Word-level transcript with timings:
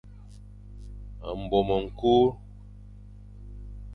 Mbom 1.41 1.67
ñkul. 1.83 2.25